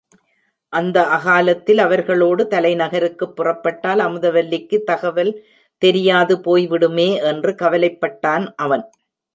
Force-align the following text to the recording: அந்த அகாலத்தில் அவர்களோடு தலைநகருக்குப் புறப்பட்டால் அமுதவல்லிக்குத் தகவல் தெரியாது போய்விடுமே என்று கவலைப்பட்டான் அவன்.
அந்த 0.73 1.03
அகாலத்தில் 1.07 1.77
அவர்களோடு 1.77 2.43
தலைநகருக்குப் 2.49 3.35
புறப்பட்டால் 3.35 3.99
அமுதவல்லிக்குத் 3.99 4.83
தகவல் 4.83 5.31
தெரியாது 5.81 6.37
போய்விடுமே 6.37 7.09
என்று 7.23 7.51
கவலைப்பட்டான் 7.51 8.53
அவன். 8.55 8.85